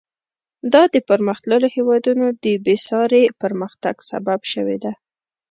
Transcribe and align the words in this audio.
دا 0.73 0.83
د 0.93 0.95
پرمختللو 1.09 1.67
هېوادونو 1.75 2.25
د 2.43 2.45
بېساري 2.65 3.23
پرمختګ 3.41 3.95
سبب 4.09 4.39
شوې 4.53 4.77
ده. 4.83 4.91